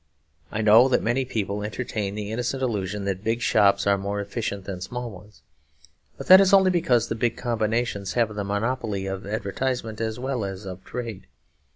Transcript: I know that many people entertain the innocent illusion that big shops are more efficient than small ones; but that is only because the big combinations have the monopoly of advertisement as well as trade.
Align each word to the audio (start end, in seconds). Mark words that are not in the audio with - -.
I 0.51 0.61
know 0.61 0.87
that 0.87 1.03
many 1.03 1.25
people 1.25 1.61
entertain 1.61 2.15
the 2.15 2.31
innocent 2.31 2.63
illusion 2.63 3.05
that 3.05 3.23
big 3.23 3.39
shops 3.39 3.85
are 3.85 3.99
more 3.99 4.19
efficient 4.19 4.65
than 4.65 4.81
small 4.81 5.11
ones; 5.11 5.43
but 6.17 6.25
that 6.25 6.41
is 6.41 6.53
only 6.55 6.71
because 6.71 7.07
the 7.07 7.13
big 7.13 7.37
combinations 7.37 8.13
have 8.13 8.33
the 8.33 8.43
monopoly 8.43 9.05
of 9.05 9.27
advertisement 9.27 10.01
as 10.01 10.17
well 10.17 10.43
as 10.43 10.67
trade. 10.85 11.27